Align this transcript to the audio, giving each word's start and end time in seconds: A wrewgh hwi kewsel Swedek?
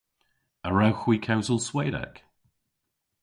A 0.67 0.69
wrewgh 0.71 1.01
hwi 1.03 1.15
kewsel 1.25 1.59
Swedek? 1.67 2.15